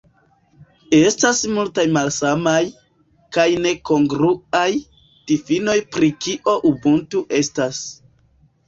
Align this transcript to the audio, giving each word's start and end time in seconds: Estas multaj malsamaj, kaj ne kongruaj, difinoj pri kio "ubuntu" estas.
Estas 0.99 1.41
multaj 1.57 1.85
malsamaj, 1.97 2.57
kaj 3.37 3.47
ne 3.67 3.75
kongruaj, 3.91 4.67
difinoj 5.29 5.79
pri 5.95 6.15
kio 6.27 6.61
"ubuntu" 6.75 7.25
estas. 7.45 7.87